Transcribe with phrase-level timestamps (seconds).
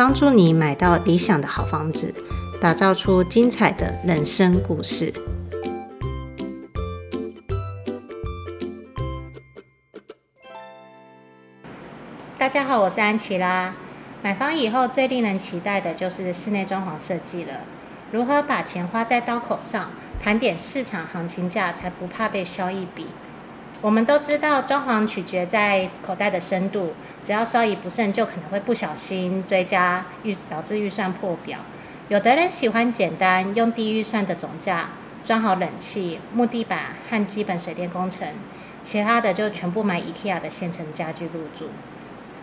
[0.00, 2.14] 帮助你买到理想的好房子，
[2.58, 5.12] 打造出精彩的人生故事。
[12.38, 13.74] 大家好，我是安琪拉。
[14.22, 17.52] 买房以后最令人期待的就是室内装潢设计了。
[18.10, 23.08] 如何把钱花在刀口上，盘点市场行情价，才不怕被削一笔？
[23.82, 31.60] 我们都知道，装潢取决在口袋的深度，只要稍一不慎，就可能会不小心追加预，导致预算破表。
[32.08, 34.90] 有的人喜欢简单，用低预算的总价
[35.24, 38.28] 装好冷气、木地板和基本水电工程，
[38.82, 41.70] 其他的就全部买 IKEA 的现成家具入住。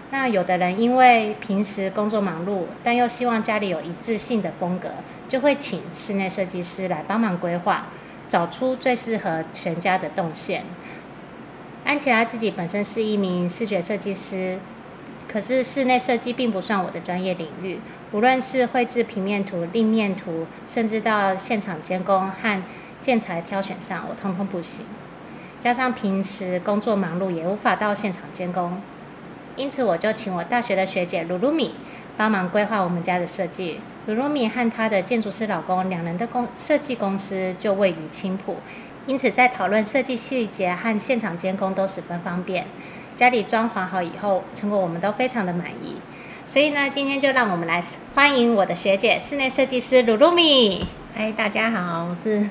[0.10, 4.90] 那有的人因为平时工作忙碌，但又希望家里有一致性的风格，
[5.30, 7.86] 就会请室内设计师来帮忙规划，
[8.28, 10.64] 找出最适合全家的动线。
[11.88, 14.60] 安琪拉自己本身是一名视觉设计师，
[15.26, 17.80] 可是室内设计并不算我的专业领域。
[18.12, 22.62] 无论是绘制平面图、立面图，甚至到现场监工和
[23.00, 24.86] 建材挑选上，我通通不行。
[25.62, 28.82] 加上平时工作忙碌，也无法到现场监工，
[29.56, 31.76] 因此我就请我大学的学姐鲁鲁米
[32.18, 33.80] 帮忙规划我们家的设计。
[34.08, 38.58] 鲁鲁米和她的建筑师老公两人的公设计公司就位于青埔。
[39.08, 42.66] 因此，在讨论设计细节和现场监工都十分方便。
[43.16, 45.96] 家里装潢好以后，成果我们都非常的满意。
[46.46, 47.82] 所以呢，今天就让我们来
[48.16, 50.86] 欢迎我的学姐，室内设计师噜噜米。
[51.16, 52.42] 嗨，大家好，我是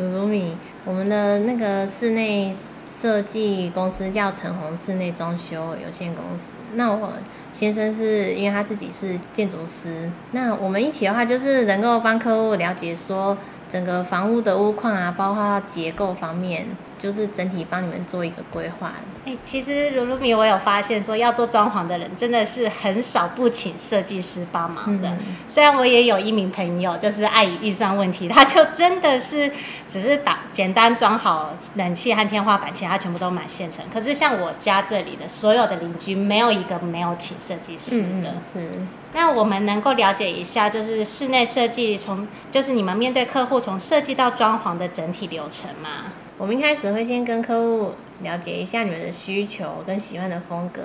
[0.00, 0.56] 噜噜米。
[0.84, 6.54] 我们的那个室内设计公司叫橙红室内装修有限公司。
[6.74, 7.14] 那我
[7.52, 13.36] 先生是因为他自己是建筑师，那我们一起的话，就是能够帮客户了解说。
[13.68, 16.66] 整个房屋的屋况啊，包括结构方面，
[16.98, 18.92] 就是整体帮你们做一个规划。
[19.24, 25.08] 哎、欸，其实噜噜米，我有发现说要做装潢的人真的是很少不请设计师帮忙的。
[25.08, 29.50] 嗯、虽然我也有一名朋友，就是碍于预算问题，他就真的是
[29.88, 33.84] 只是打简单装好冷气和天花板，其他全部都买现成。
[33.92, 38.30] 可是像我家这里的所有的邻居，没有一个没有请设计师的。
[38.30, 38.70] 嗯、是。
[39.12, 46.12] 那我们能够了解一下，就是室内设计从，就是你们面对客户从设计到装潢的整体流程吗？
[46.38, 47.92] 我们一开始会先跟客户
[48.22, 50.82] 了解一下你们的需求跟喜欢的风格，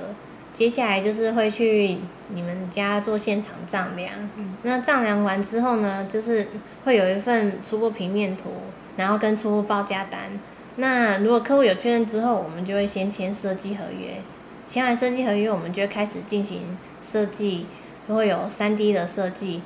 [0.54, 1.98] 接下来就是会去
[2.30, 4.14] 你们家做现场丈量。
[4.38, 6.48] 嗯，那丈量完之后呢，就是
[6.86, 8.50] 会有一份初步平面图，
[8.96, 10.40] 然后跟初步报价单。
[10.78, 14.22] 那如果客户有确认之后，我们就会先签设计合约。
[14.66, 17.66] 签完设计合约，我们就会开始进行设计。
[18.08, 19.62] 就会有三 D 的设计，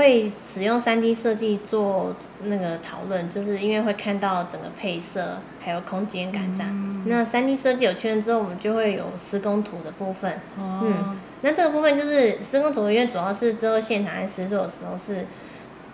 [0.00, 6.70] 会使用三 D 设计做那个讨论，就是因为会看到整个配色还有空间感这样。
[6.72, 10.32] 嗯、那三 D 设计有确认之后，我们就会有施工图的部分。
[10.58, 15.26] 哦、嗯，那这个部分就是施工图，因为主要是之后现场在施作的时候是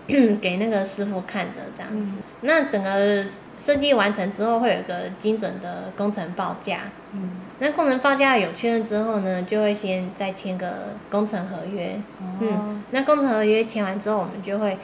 [0.41, 2.15] 给那个师傅看的这样子。
[2.17, 3.25] 嗯、那整个
[3.59, 6.81] 设计完成之后，会有一个精准的工程报价。
[7.13, 7.31] 嗯。
[7.59, 11.99] 那工程报价有确认之后呢，就会先再签个工程合约。
[12.21, 14.77] 哦、嗯，那工程合约签完之后，我们就会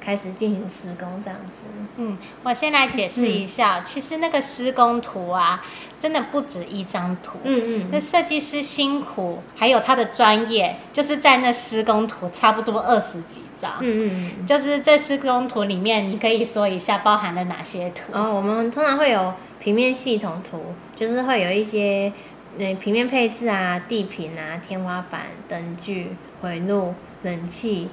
[0.00, 1.62] 开始进行施工这样子。
[1.96, 5.62] 嗯，我先来解释一下，嗯、其实那个施工图啊，
[5.98, 7.38] 真的不止一张图。
[7.44, 7.80] 嗯嗯。
[7.82, 13.72] 嗯，那设计师辛苦，还有他的专业，就是在那施工图差不多二十几张。
[13.80, 14.46] 嗯嗯。
[14.46, 18.12] 就是这施工图里面，你可以说一下包含了哪些图？
[18.12, 19.34] 哦，我们通常会有。
[19.60, 22.12] 平面系统图就是会有一些，
[22.58, 27.88] 呃，平面配置啊、地坪啊、天花板、灯具、回路、冷气，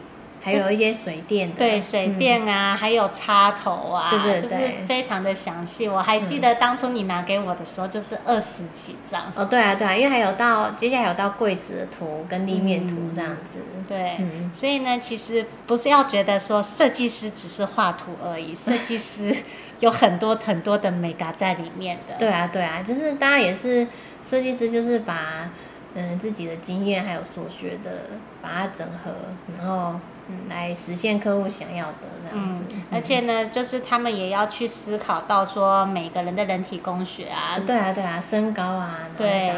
[0.46, 1.56] 还有一些水电的。
[1.58, 4.58] 对，水电啊，嗯、还有插头啊，对对对，就是
[4.88, 5.88] 非常的详细。
[5.88, 9.32] 我还记得当初你拿给我的时候，就是二十几张。
[9.36, 13.60] 哦，对啊，对啊，因为还有到接下来有到柜子的图跟立面图这样子。
[13.76, 19.36] 嗯、对，嗯、所以呢，其实不是要觉得说设计师只是画图而已，设计师。
[19.82, 22.16] 有很多很多的美感在里面的。
[22.18, 23.86] 对啊，对啊，就是大家也是
[24.24, 25.52] 设计师，就是把
[25.96, 28.04] 嗯自己的经验还有所学的，
[28.42, 29.12] 把它整合，
[29.58, 31.96] 然后嗯来实现客户想要的
[32.30, 32.66] 这样子。
[32.74, 37.60] 嗯，而且呢，就是他们也要去思考到说每个人的人体工学啊。
[37.66, 39.54] 对啊，对啊，身高啊，对，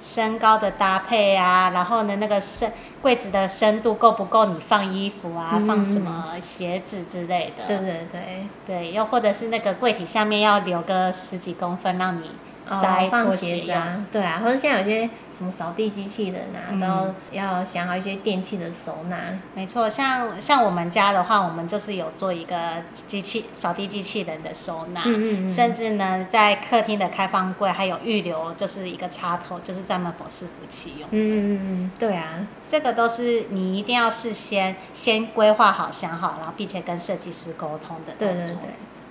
[0.00, 2.72] 身高的搭配啊，然后呢那个身。
[3.02, 7.64] 柜子的深度够不够你放衣服啊，嗯、放什么鞋子之类的。
[7.68, 8.46] 对对对。
[8.66, 12.32] 对，又或者是那个柜体下面要留个十几公分，让你。
[12.68, 19.16] 塞拖鞋子啊，对啊，或者现在有些什么扫地机器人啊，嗯、都要想好一些电器的收纳。
[19.54, 22.56] 没错，像像我们家的话，我们就是有做一个
[22.92, 31.08] 机器扫地机器人的收纳，嗯甚至呢，在客厅的开放柜还有预留就是一个插头，就是专门 for 伺服器用。
[31.10, 38.12] 嗯嗯嗯，对啊，这个都是你一定要事先先规划好、想好，然后并且跟设计师沟通的。
[38.18, 38.56] 对对对。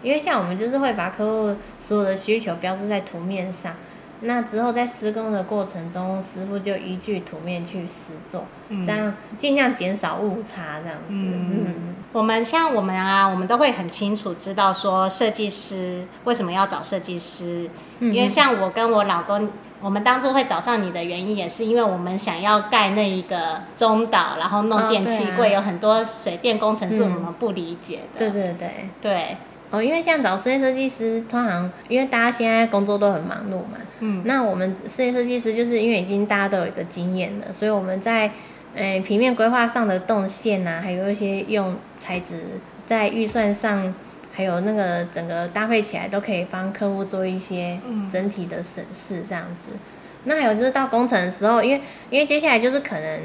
[0.06, 3.74] 因为像我们就是会把客户所有的需求标示在图面上，
[4.22, 11.06] 那之后在施工的过程中，师傅就依据图面去施作，嗯、这样尽量减少误差，这样子。
[11.10, 11.96] 嗯，嗯。
[12.14, 17.68] 我们像我们啊，我们都会很清楚知道说设计师为什么要找设计师，
[17.98, 19.50] 嗯、因为像我跟我老公，
[19.82, 28.20] 我们当初会找上你的原因，也是因为我们想要盖那一个中岛，然后弄电器柜，哦啊、有很多水电工程是我们不理解的。
[28.20, 28.90] 对对对。
[29.02, 29.38] 对。
[29.72, 38.32] 哦，因为像找室内设计师，通常因为大家现在工作都很忙碌嘛，嗯，那我们室内设计师就是因为已经大家都有一个经验了，所以我们在，
[38.76, 42.44] 诶平面规划上的动线呐、啊，还有一些用材质，
[42.86, 43.94] 在预算上，
[44.34, 47.80] 还有那个整个搭配起来，都可以帮客户做一些
[48.12, 49.70] 整体的审视这样子。
[49.74, 49.80] 嗯、
[50.26, 53.22] 那还有就是到工程的时候，因为因为接下来就是可能。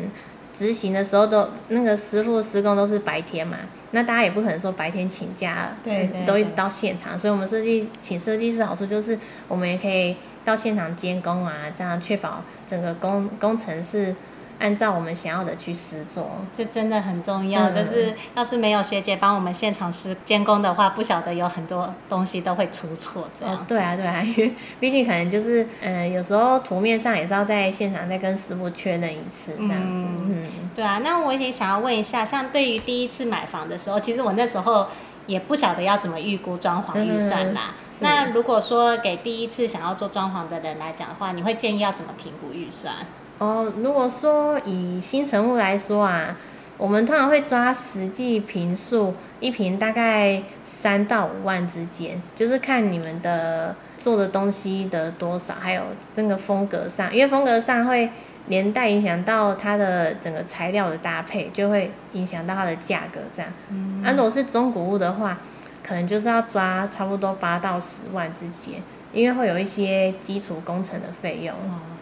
[0.60, 3.56] 执行的时候都那个师傅施工都是白天嘛，
[3.92, 9.18] 那大家也不可能说白天请假，对，对，对，都一直到现场，所以我们设计请设计师好处就是
[9.48, 10.14] 我们也可以
[10.44, 14.14] 到现场监工啊，这样确保整个工工程是。
[14.60, 17.70] 按照我们想要的去施作，这真的很重要。
[17.70, 23.26] 嗯、就是要是没有学姐帮我们现场施监工的话，不晓得有很多东西都会出错。
[23.38, 23.64] 这样、哦。
[23.66, 30.04] 对啊，对啊， 因为毕竟可能就是，嗯、呃，有时候图面上也是要在现场再跟师傅确认一次这样子。
[30.04, 31.00] 嗯，嗯对啊。
[31.02, 34.88] 那我也想要问一下，像对于第一次买房的时候，其实我那时候
[35.26, 37.74] 也不晓得要怎么预估装潢预算啦。
[37.74, 42.94] 嗯、那如果说给第一次想要做装潢的人来讲的话，你会建议要怎么评估预算？
[43.40, 46.36] 哦，如果说以新成物来说啊，
[46.76, 55.82] 我们通常会抓实际坪数，一坪大概三到五万之间，就是看你们的做的东西的多少，还有
[56.14, 58.10] 这个风格上，因为风格上会
[58.48, 63.50] 连带影响到它的整个材料的搭配，就会影响到它的价格这样。
[63.70, 64.02] 嗯。
[64.04, 65.38] 啊，如果是中古物的话，
[65.82, 68.82] 可能就是要抓差不多八到十万之间，
[69.14, 71.54] 因为会有一些基础工程的费用。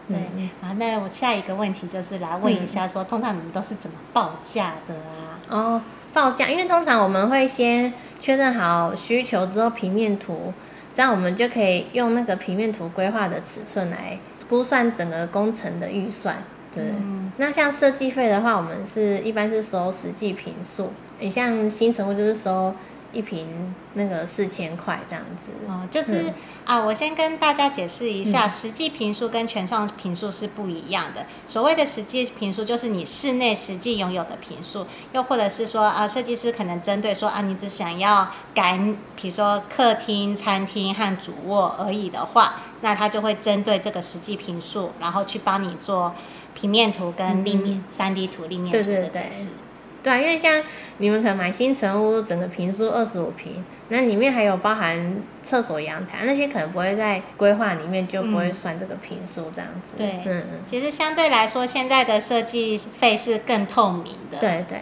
[0.08, 0.19] 对，
[0.60, 5.38] 好，那我下一个问题就是来问一下说，说、嗯、通常你们都是怎么报价的啊？
[5.49, 5.82] 哦，
[6.12, 10.52] 报价，因为通常我们会先确认好需求之后，平面图，
[10.94, 14.19] 这样我们就可以用那个平面图规划的尺寸来
[14.49, 16.43] 估算整个工程的预算。
[16.75, 22.75] 对，嗯、那像设计费的话，我们是一般是收实际平数，你像新成屋就是收。
[23.12, 26.34] 一瓶那个四千块这样子哦，就是、嗯、
[26.66, 31.25] 啊，我先跟大家解释一下，嗯、实际坪数跟权状坪数是不一样的。
[31.46, 38.78] 所谓的实际坪数，就是你室内实际拥有的坪数，又或者是说啊，设计师可能针对说啊，你只想要改，
[39.16, 46.14] 比如说客厅、餐厅和主卧而已的话，那他就会针对这个实际坪数，然后去帮你做
[46.55, 49.46] 平面图跟立面、三 D 图、立面图的解释。
[49.46, 49.68] 对对对
[50.02, 50.62] 对啊，因为像
[50.98, 59.96] 你们可能买新城屋，整个平数二十五平，那里面还有包含厕所、阳台，那些可能不会在规划里面，就不会算这个平数这样子。
[59.98, 64.38] 嗯、对，嗯，其实相对来说，现在的设计费是更透明的。
[64.38, 64.81] 对对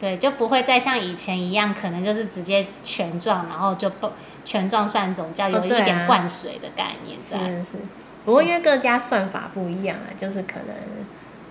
[0.00, 4.10] 对，就不会再像以前一样，可能就是直接全幢，然后就不
[4.44, 7.38] 全幢算总价，有一点灌水的概念在。
[7.38, 7.84] 哦啊、是是，
[8.24, 10.76] 不过因为各家算法不一样啊，就是可能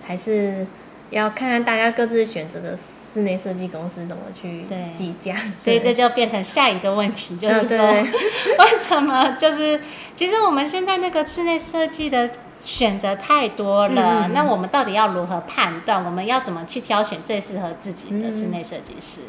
[0.06, 0.66] 还是。
[1.10, 7.78] 要看看大家各自选择的室内设计公司怎么去计价， 所以这就变成下一个问题，就是说，
[8.58, 9.80] 为什么就是
[10.14, 12.28] 其实我们现在那个室内设计的
[12.60, 16.04] 选择太多了，那我们到底要如何判断？
[16.04, 19.20] 我们要怎么去挑选最适合自己的室内设计师？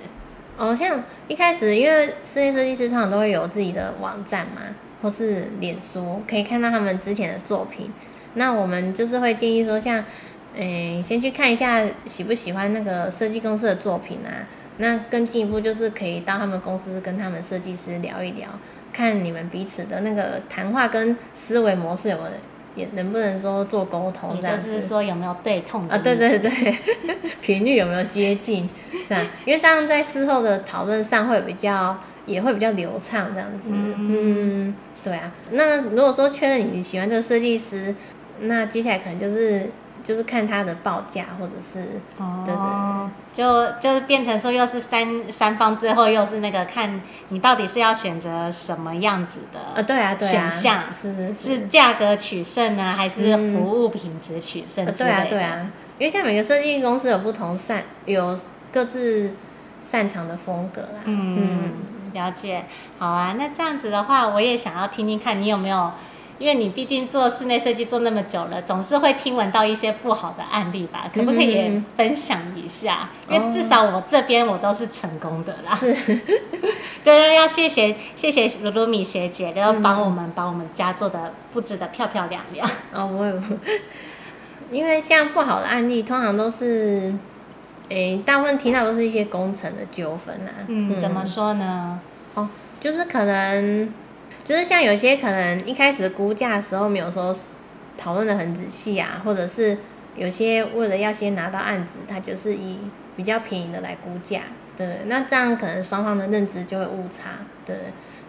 [0.58, 4.64] 哦，像一开始，因为室内设计师通常都会有自己的网站嘛，
[5.04, 7.94] 或是脸书，可以看到他们之前的作品。
[8.34, 10.04] 那我们就是会建议说，像。
[10.56, 14.48] 诶，先去看一下喜不喜欢那个设计公司的作品啊。
[14.80, 18.48] 那更进一步就是可以到他们公司跟他们设计师聊一聊，
[18.94, 22.30] 看你们彼此的那个谈话跟思维模式有没有，
[22.84, 24.72] 也能不能说做沟通这样子。
[24.76, 25.98] 就是说有没有对痛啊？
[25.98, 26.78] 对对对，
[27.42, 28.70] 频率有没有接近？
[29.10, 33.72] 这样，因为这样在事后的讨论上会比较，也会比较流畅这样子。
[33.74, 35.32] 嗯，嗯，对啊。
[35.50, 37.96] 那如果说确认你喜欢这个设计师，
[38.42, 39.68] 那接下来可能就是。
[40.08, 42.64] 就是看它的报价或者是，哦，对对
[43.36, 54.86] 对，就就是变成说又是三三方，最后又是那个看你到底是要选择什么样子的啊，对啊，对啊，选项是是是，价格取胜呢，还是服务品质取胜？
[54.86, 58.34] 对啊，对啊，因为像每个设计公司有不同擅有
[58.72, 59.34] 各自
[59.82, 61.74] 擅长的风格啦，嗯，嗯，
[62.14, 62.64] 了解，
[62.98, 65.92] 好啊，那这样子的话，我也想要听听看你有没有。
[66.40, 71.10] 因为你毕竟做室内设计做那么久了，总是会听闻到一些不好的案例吧？
[71.14, 73.10] 可不可以也分享一下？
[73.28, 75.76] 嗯、因为至少我这边我都是成功的啦。
[75.76, 75.94] 是，
[77.04, 82.70] 就是要谢谢谢谢露露米学姐，然后帮我们把我们家做的布置的漂漂亮亮。
[82.94, 83.42] 哦，我有，
[84.70, 87.16] 因为像不好的案例，通常都是，
[87.90, 90.66] 诶，大部分听到都是一些工程的纠纷啊。
[90.68, 92.00] 嗯，怎么说呢？
[92.36, 92.48] 哦，
[92.80, 93.92] 就是可能。
[94.48, 97.36] 就是像有些可能一开始估价的时候没有说
[97.98, 99.78] 讨论的很仔细啊，或者是
[100.16, 102.80] 有些为了要先拿到案子，他就是以
[103.18, 104.44] 比较便宜的来估价，
[104.78, 107.76] 对，那这样可能双方的认知就会误差，对。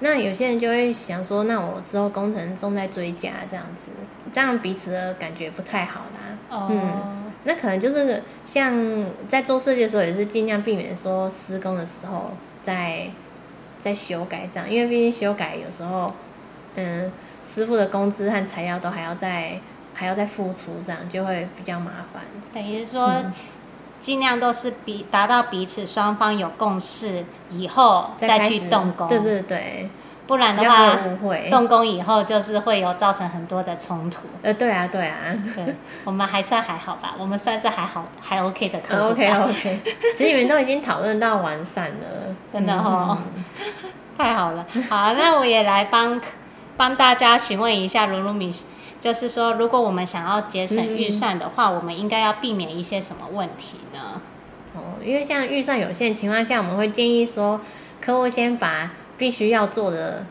[0.00, 3.92] 那有些人就会想说，那我之后工程重在追加这样子，
[4.32, 6.18] 这样彼此的感觉不太好啦。
[6.50, 6.66] 哦。
[6.68, 8.75] 嗯，那可能就是像
[9.28, 13.06] 在做设计的时候，也是尽量避免说施工的时候在。
[13.80, 16.12] 在修改这样，因为毕竟修改有时候，
[16.75, 17.11] 嗯，
[17.44, 19.61] 师傅的工资和材料都还要再
[19.94, 22.23] 还要再付出，这样就会比较麻烦。
[22.52, 23.12] 等于说，
[24.00, 29.08] 尽、嗯、量都是彼达到彼此双方有共识以后再去动工。
[29.08, 29.90] 对对对，
[30.28, 30.97] 不然的话，
[31.50, 34.20] 动工以后就是会有造成很多的冲突。
[34.42, 35.16] 呃，对啊，对啊，
[35.54, 39.11] 对，我们还算还好吧，我们算是还好还 OK 的客户。
[39.11, 39.80] OK OK，
[40.14, 43.18] 其实你们都已经讨论到完善了，真的哦。
[43.35, 43.44] 嗯
[44.18, 46.20] 太好了，好，那我也来帮
[46.76, 48.52] 帮大家询问一下卢卢米，
[48.99, 54.20] 就是说，如果我们想要节省预算的话，嗯、我们应该要避免一些什么问题呢？
[54.75, 57.61] 哦，因为像预算有限情况下，我们会建议说，
[58.00, 60.25] 客户先把必须要做的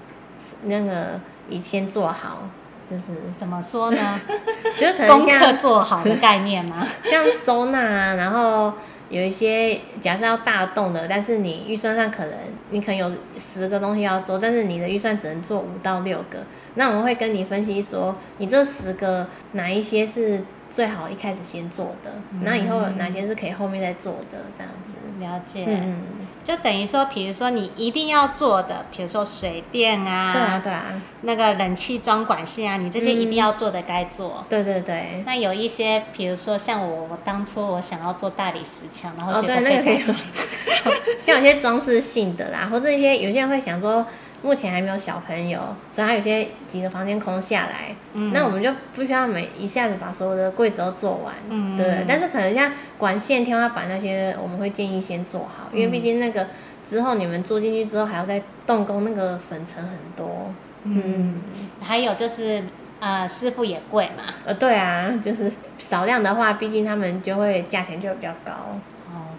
[0.63, 2.47] 那个你先做好，
[2.89, 3.03] 就是
[3.35, 4.19] 怎么说呢？
[4.79, 6.87] 就是可能像做好的概念吗？
[7.03, 8.73] 像收纳啊，然后。
[9.09, 12.33] 有一些假设要大动的，但是你预算上可能
[12.71, 16.39] 你可能有十个东西要做，但是你的预算只能做五到六个，
[16.75, 24.95] 那我们会跟你分析说，你这十个哪一些是最好一开始先做的，那、嗯、以后哪些是可以后面再做的，这样子。
[25.19, 25.65] 了解。
[25.67, 26.01] 嗯。
[26.43, 34.35] 就等于说，比如说你一定要做的，比如说水电啊，对啊对啊，那个冷气装管线啊，你这些一定要做的该做。
[34.37, 35.23] 嗯、对对对。
[35.25, 40.15] 那有一些，比如说像我，我当初我想要做大理石墙，然后哦对，那个可以做。
[41.21, 44.05] 像有些装饰性的啦，或者一些有些人会想说。
[44.43, 52.05] 目前还没有小朋友，所以他有些几个房间空下来，嗯，那我们就不需要每一下子把所有的柜子都做完，嗯，对。
[52.07, 56.47] 但是可能像管线、天花板那些，我们会建议先做好，因为毕竟那个
[56.85, 60.53] 之后你们住进去之后还要再动工，那个粉尘很多，
[60.83, 61.01] 嗯。
[61.05, 61.41] 嗯，
[61.81, 62.63] 还有就是，
[62.99, 68.53] 呃，师傅也贵嘛，呃，对啊，就是少量的话，毕竟他们就会价钱就会比较高。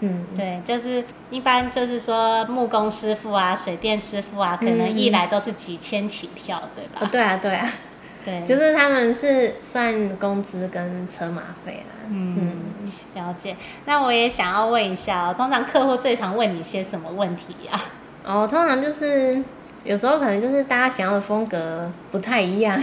[0.00, 7.00] 嗯，对，就是一般就是说木工师傅啊、水电师傅啊，可能一来都是几千起跳，对吧？
[7.00, 7.72] 哦，对啊，对啊，
[8.24, 11.98] 对，就是他们是算工资跟车马费啦。
[12.10, 12.36] 嗯，
[12.84, 13.56] 嗯，了解。
[13.86, 17.80] 那我也想要问一下哦，通常客户最常问你些什么问题呀？
[18.24, 19.42] 哦，通常就是
[19.84, 22.78] 有时候可能就是大家想要的风格不太一样，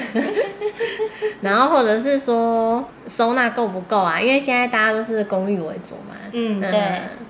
[1.42, 4.20] 然后或者是说收纳够不够啊？
[4.20, 6.16] 因为现在大家都是公寓为主嘛。
[6.32, 6.72] 嗯，对，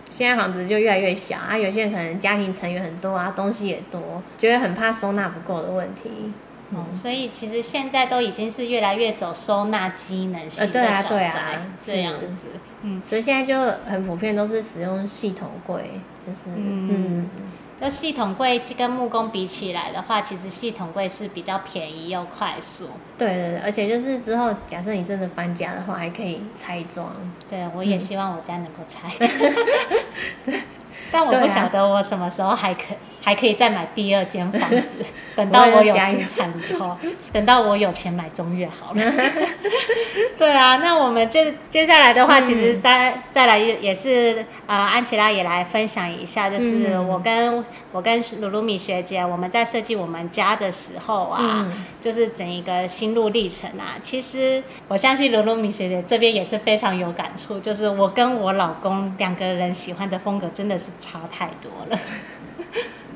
[0.10, 6.32] 现在房子就越来越小啊，有些人可能家庭成员很多啊，东西也多，觉得很怕收纳不够的问题。
[6.72, 12.48] 嗯，所以其实现在都已经是越来越走收纳机能型的对啊，对啊，这样子。
[12.82, 16.88] 嗯，所以现在就很普遍都是使用系统柜，就是嗯。
[16.90, 17.30] 嗯
[17.80, 22.90] 那系统柜跟木工比起来的话，其实系统柜是比较便宜又快速。
[23.18, 27.14] 对对对，而且就是之后假设你真的搬家的话，还可以拆装。
[27.50, 29.10] 对，我也希望我家能够拆。
[30.46, 30.62] 对，
[31.12, 32.96] 但我不晓得我什么时候还可。
[33.26, 35.04] 还可以再买第二间房子，
[35.36, 36.96] 等到我有资产以后，
[37.34, 39.02] 等到我有钱买中越好了。
[40.38, 51.66] 对啊，那我们接接下来的话，其实再再来也是呃，安琪拉也来分享一下，就是我跟我跟鲁鲁米学姐我们在设计我们家的时候啊，
[52.00, 53.98] 就是整一个心路历程啊。
[54.04, 62.00] 其实我相信鲁鲁米学姐这边也是非常有感触，就是我跟我老公两个人喜欢的风格真的是差太多了。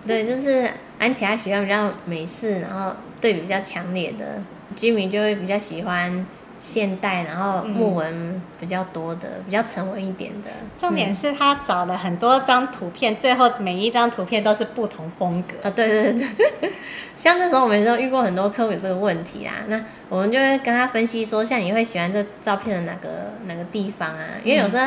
[0.10, 4.42] 对，就是安琪拉喜欢比较美式，然后对比比较强烈的，
[4.76, 6.26] 居民就会比较喜欢
[6.60, 10.50] 现代，然后木纹比较多的，嗯、比较沉稳一点的。
[10.78, 15.70] 重点是他找了很多张图片，嗯、最后每一张图片都是不同风格。
[15.70, 16.72] 啊，对对对，
[17.16, 24.26] 像那时候我们就遇过很多客户有这个问题啊，那我们就会跟他分析说，像你会喜欢这照片的哪个哪个地方啊？
[24.44, 24.86] 因为有时候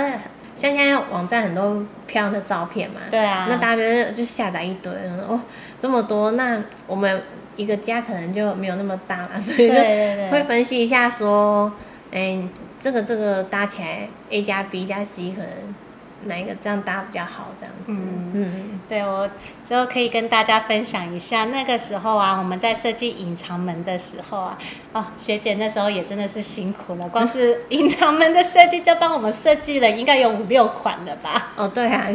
[0.55, 4.93] 像现在网站很多漂亮的照片嘛，对啊，那大家觉得就下载一堆，
[5.29, 5.41] 哦，
[5.81, 7.23] 这么多，那我们。
[7.55, 9.75] 一个家可能就没有那么大了，所以就
[10.31, 11.71] 会分析一下说，
[12.11, 12.49] 哎、欸，
[12.81, 15.51] 这个这个搭起来 A 加 B 加 C 可能。
[16.25, 17.49] 哪一个这样搭比较好？
[17.59, 19.29] 这样子，嗯嗯，对，我
[19.67, 24.59] 之后可以跟大家分享一下，那个时候啊，我们在设计隐藏门的时候啊，
[24.93, 31.51] 哦，学姐那时候也真的是辛苦了，光是 隐藏门的设计就帮我们设计了，应该有五六款了吧？
[31.57, 32.07] 哦，对啊，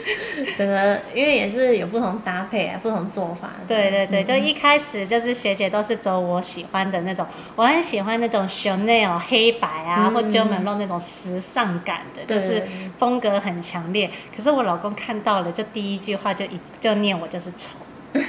[0.56, 3.52] 整个因为也是有不同搭配啊，不同做法。
[3.66, 12.62] 对对对，就一开始就是学姐都是走我喜欢的那种，我很喜欢那种 Chanel 黑白啊，嗯、或 Jo Malone 那种时尚感的，就是
[12.98, 13.53] 风格很。
[13.54, 17.78] 很强烈，可是我老公看到了，就第一句话就一就念我就是丑，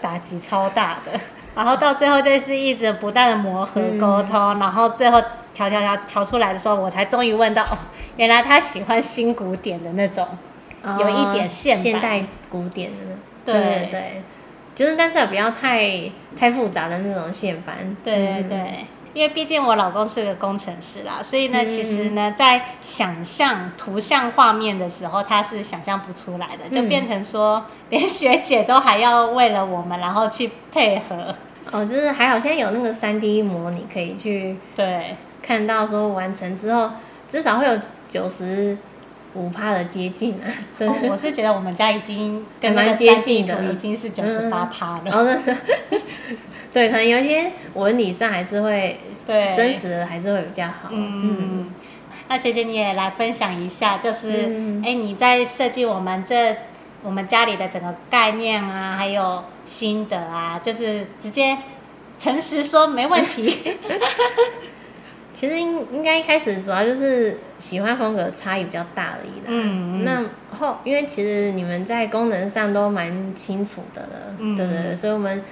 [0.00, 1.20] 打击超大的。
[1.54, 5.20] 然后到最后就是一直不断的磨合沟通，嗯、然后最后
[5.54, 7.78] 调调调调出来的时候，我才终于问到哦，
[8.16, 10.28] 原来他喜欢新古典的那种，
[10.82, 12.96] 哦、有一点现现代古典的，
[13.44, 13.54] 对。
[13.54, 14.22] 对，对对，
[14.74, 18.58] 就是但是也不要太太复杂的那种线版，对对对。
[18.58, 31.34] 嗯因为毕竟我老公是个工程师啦，所以呢，其实呢，在想象图像画面的时候，他是想象不出来的，就变成说，连学姐都还要为了我们，然后去配合。
[31.72, 36.90] 哦，就是还好，现在有那个三 D 模拟可以去对看到说完成之后，
[37.26, 37.80] 至少会有
[38.10, 38.76] 九十
[39.32, 40.44] 五趴的接近啊。
[40.76, 45.04] 对，我是觉得我们家已经跟那个三 D 图已经是九十八趴了。
[45.06, 45.56] 嗯
[46.76, 50.90] 对，可能有一些纹理上还是会，对，真实的还是会比较好。
[50.90, 51.74] 嗯，嗯，
[52.28, 56.54] 那学姐你也来分享一下，就是，哎、嗯欸，你在设计我们这
[57.02, 61.56] 我们家里的整个概念啊，还有心得啊，就是直接
[62.18, 63.78] 诚实说没问题。
[65.32, 69.46] 其实应应该一开始主要就是喜欢风格差异比较大而已啦。
[69.46, 75.42] 嗯，那后因为其实你们在功能上都蛮清楚的了，嗯、对对对，所以我们。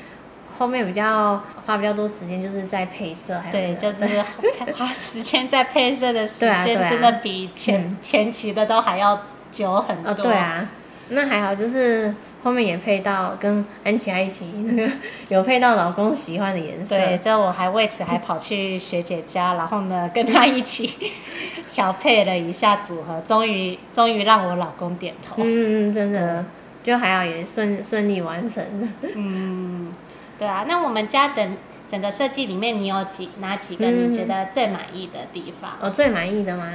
[0.56, 4.22] 后面比较花比较多时间，就是在配色，还有对，就是
[4.78, 10.10] 花时间在配色的时间，真的比前、啊啊嗯、前期的都还要久很多。
[10.10, 10.68] 哦，对啊，
[11.08, 12.14] 那还好，就是
[12.44, 14.92] 后面也配到跟安琪拉一起那个
[15.28, 16.96] 有配到老公喜欢的颜色。
[16.96, 21.12] 对，就我还为此还跑去学姐家，然后呢跟她一起
[21.72, 25.34] 调配了一下组合，终于终于让我老公点头。
[25.38, 26.44] 嗯嗯，真的，
[26.82, 28.88] 就还好也顺顺利完成了。
[29.16, 29.92] 嗯。
[30.38, 35.70] 对啊，那我们家整整个设计里面，你有几哪几个你觉得最满意的地方？
[35.80, 36.68] 我、嗯哦、最满意的吗？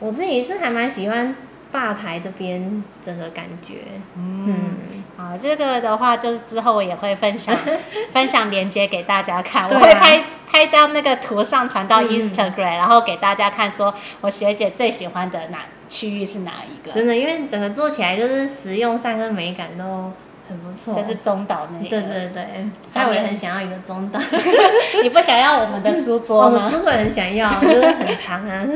[0.00, 1.36] 我自己是还蛮喜欢
[1.70, 3.74] 吧台这边整个感觉。
[4.16, 7.56] 嗯，嗯好，这个的话就是之后我也会分享
[8.12, 16.92] 分享链接给大家看，啊、我会拍拍张那个图上传到 Instagram，、嗯、然后给大家看，说我学姐最喜欢的哪区域是哪一个？
[16.92, 20.10] 真的，因为整个做起来就是实用上跟美感都。
[20.50, 21.88] 很不错，就是中岛那个。
[21.88, 22.44] 对对对，
[22.86, 24.20] 所以我也很想要一个中岛。
[25.02, 26.60] 你不想要我们的书桌吗？
[26.62, 28.66] 我书桌很想要， 就是很长啊。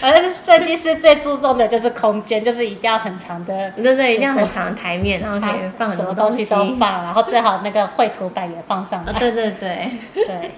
[0.00, 3.70] 反正设计师最注重的就是空间，就是一定要很长的。
[3.72, 9.12] 对对，一定要很长的台面，然后可以放很多东西都放，然后最好那个绘图板也放上来。
[9.12, 10.52] 对对对对，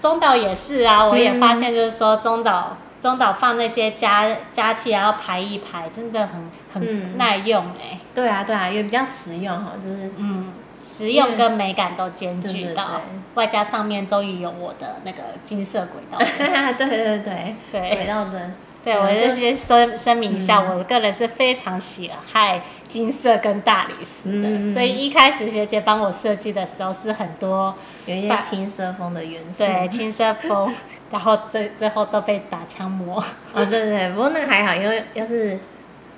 [0.00, 2.78] 中岛也是啊，我也发现就是说中岛。
[2.98, 8.00] 中岛放那些加加气，然后排一排，真的很很耐用哎、欸嗯。
[8.16, 13.02] 对啊，对啊，也比较实用哈，就是嗯，实用跟美感都兼具到，对对对，
[13.34, 16.18] 外加上面终于有我的那个金色轨道。
[16.18, 18.54] 对 对对对，对轨道灯。
[18.82, 27.74] 对，我就先说声明一下，嗯、我个人是非常喜爱金色跟大理石的，嗯、所以一开始学姐帮我设计的时候是很多
[28.04, 30.72] 有一些青色风的元素，对，青色风，
[31.10, 33.20] 然后最最后都被打枪磨。
[33.52, 35.58] 哦，对对对，不过那个还好，因为要是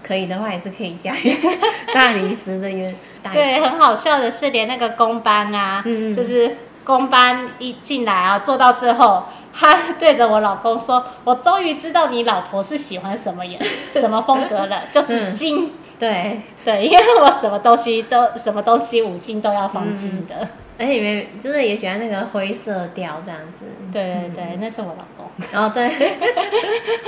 [0.02, 1.48] 可以的话，也是可以加一些
[1.94, 2.94] 大理石的原。
[3.32, 9.24] 对，很好笑的是，连那个工班啊，嗯、就是工班一进来啊，做到最后。
[9.60, 15.66] 他对着我老公说：“我终于知道你老婆是喜欢什么颜、 什么风格了， 就是金。
[15.66, 20.48] 嗯”对对，因为我什么东西都、什么东西五金都要放金的。
[20.78, 23.64] 而且里面就是也喜欢那个灰色调这样子。
[23.92, 25.28] 对对对，嗯、那是我老公。
[25.50, 25.90] 然后对，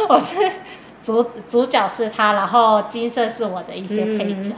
[0.09, 0.35] 我是
[1.03, 4.55] 主主角是他，然后金色是我的一些配角。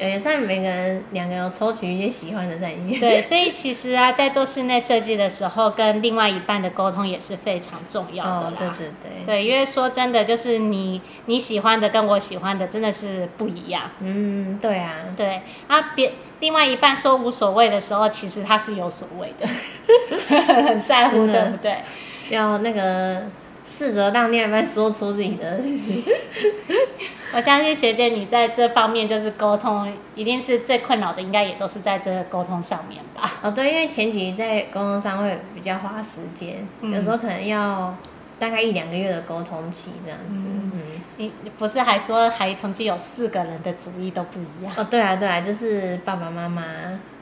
[0.00, 3.00] 嗯、也算每个人两个人抽取一些喜欢的在里面。
[3.00, 8.46] 对，所以其实啊，在做室内设计的时候，跟另外一半的沟通也是非常重要的啦。
[8.46, 9.26] 哦，对对对。
[9.26, 13.90] 对，因为说真的，就是你你喜欢的跟我喜欢的真的是不一样。
[13.98, 14.94] 嗯，对啊。
[15.16, 19.48] 对啊，别另外一半说无所谓的时候，其实他是有所谓的，
[20.64, 21.78] 很在乎，对不对？
[22.30, 23.22] 要那个
[23.68, 25.60] 试着让另外一半说出自己的。
[27.34, 33.30] 我相信学姐你在这方面就是沟通，一定是最困扰的，应该也都是在这个沟通上面吧？
[33.42, 37.94] 哦，对，因为前期在沟通上会比较花时间，嗯、有时候可能要
[38.38, 40.42] 大概一两个月的沟通期这样子。
[40.46, 40.82] 嗯，嗯
[41.18, 44.72] 你你不是还说还曾经有四个人的主意都不一样？
[44.78, 46.62] 哦，对啊，对啊，就是爸爸妈妈、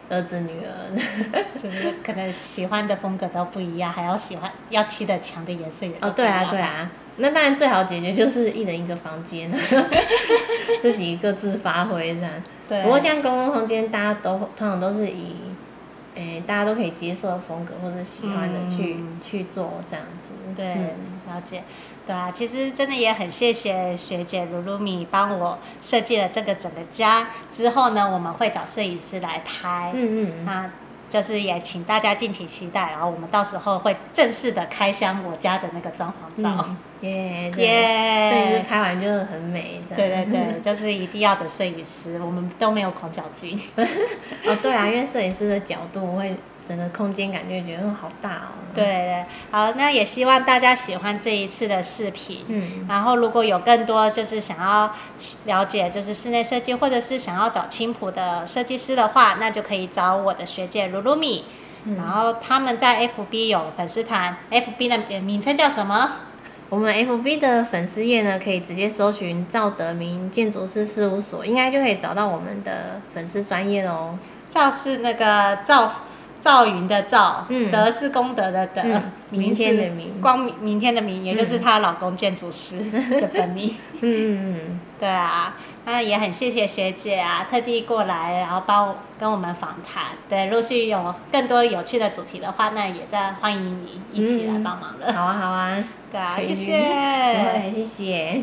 [0.09, 0.90] 儿子、女儿，
[1.59, 6.90] 就是可能喜欢的风格都不一样，还要喜欢要漆的墙的颜色也哦，对啊，对啊。
[7.19, 9.51] 那当然最好解决就是一人一个房间，
[10.83, 12.31] 自己各自发挥这样。
[12.69, 12.83] 对。
[12.83, 15.35] 不过像公共空间，大家都通常都是以，
[16.14, 20.33] 诶、欸，大家都可以接受的风格或者喜欢的去、嗯、去做这样子。
[20.55, 20.90] 对，嗯、
[21.27, 21.62] 了解。
[22.07, 27.29] 对啊，其实真的也很谢谢学姐噜噜米帮我设计了这个整个家。
[27.51, 29.90] 之后呢，我们会找摄影师来拍。
[29.95, 30.45] 嗯嗯。
[30.45, 30.71] 那。
[31.09, 36.66] 就是也请大家敬请期待，然后我们到时候会正式的开箱我家的那个装潢照。
[37.01, 38.31] 耶 耶！
[38.33, 39.81] 摄影师拍完就很美。
[39.95, 43.57] 对对对，就是一定要的摄影师，我们都没有恐脚镜。
[43.79, 46.37] 哦，对啊，因为摄影师的角度会。
[46.68, 48.64] 整个空间感觉觉得好大哦。
[48.74, 52.44] 对对，好，那也希望大家喜欢这一次的视频。
[52.48, 52.87] 嗯。
[52.87, 54.92] 然后，如果有更多就是想要
[55.46, 61.46] 了解就是室内设计，或者是想要找青浦的设计师的话，那就可以找我的学姐卢露米。
[61.85, 61.96] 嗯。
[61.96, 66.11] 然后他们在 FB 有粉丝团，FB 的名称叫什么？
[66.68, 74.18] 我们 FB 的粉丝页呢，可以直接搜寻赵德明建筑师事务所，应该就可以找到我们的粉丝专业哦。
[74.50, 76.02] 赵是那个赵。
[76.47, 82.79] 赵云的赵，嗯、德是功德的德，嗯、明天的明，光明明天的明，也就是她老公建筑师
[83.21, 83.75] 的本名。
[84.01, 90.05] 嗯嗯嗯，对啊，那也很谢谢学姐啊，特地过来，然后帮我跟我们访谈。
[90.29, 95.07] 对，陆续有更多有趣的主题的话，那也在欢迎你一起来帮忙了。
[95.09, 98.43] 嗯、好啊好啊，对啊，谢谢，谢谢。